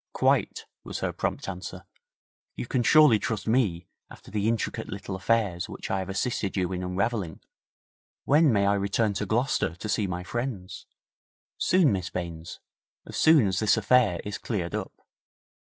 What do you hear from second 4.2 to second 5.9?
the intricate little affairs